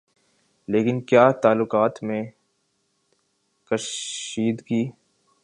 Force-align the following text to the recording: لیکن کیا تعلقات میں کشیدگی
لیکن 0.67 0.99
کیا 1.01 1.31
تعلقات 1.31 2.03
میں 2.03 2.23
کشیدگی 3.71 4.83